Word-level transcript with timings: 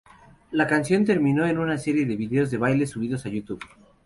La 0.49 0.65
canción 0.65 1.05
terminó 1.05 1.45
en 1.45 1.59
una 1.59 1.77
serie 1.77 2.07
de 2.07 2.15
vídeos 2.15 2.49
de 2.49 2.57
baile 2.57 2.87
subidos 2.87 3.27
a 3.27 3.29
YouTube. 3.29 3.63